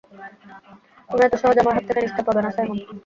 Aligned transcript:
তুমি 1.09 1.21
এত 1.23 1.35
সহজে 1.41 1.61
আমার 1.61 1.75
হাত 1.77 1.83
থেকে 1.87 2.01
নিস্তার 2.03 2.25
পাবে 2.27 2.41
না, 2.41 2.49
সাইমন। 2.55 2.77